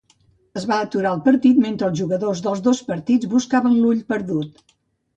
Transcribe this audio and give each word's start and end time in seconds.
Es 0.59 0.63
va 0.71 0.79
aturar 0.85 1.11
el 1.17 1.21
partit 1.27 1.59
mentre 1.67 1.87
els 1.91 2.01
jugadors 2.01 2.43
dels 2.49 2.65
dos 2.71 2.83
partits 2.91 3.33
buscaven 3.37 3.81
l'ull 3.85 4.05
perdut. 4.15 4.69